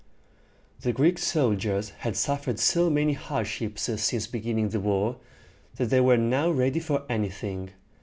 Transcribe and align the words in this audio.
The 0.79 0.93
Greek 0.93 1.19
soldiers 1.19 1.89
had 1.99 2.15
suffered 2.17 2.57
so 2.57 2.89
many 2.89 3.13
hardships 3.13 3.83
since 4.01 4.25
beginning 4.25 4.69
the 4.69 4.79
war, 4.79 5.17
that 5.75 5.91
they 5.91 6.01
were 6.01 6.17
now 6.17 6.49
ready 6.49 6.79
for 6.79 7.03
anything. 7.07 7.69